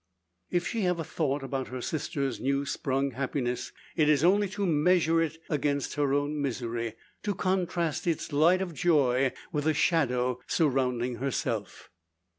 [0.49, 4.65] If she have a thought about her sister's new sprung happiness, it is only to
[4.65, 10.39] measure it against her own misery to contrast its light of joy, with the shadow
[10.47, 11.91] surrounding herself.